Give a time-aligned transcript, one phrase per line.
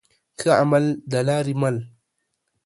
[0.39, 1.77] ښه عمل دلاري مل